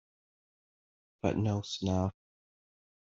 [1.21, 2.15] But no snuff.